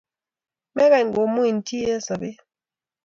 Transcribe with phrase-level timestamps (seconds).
[0.75, 2.37] mekany komuuin chii eng sobet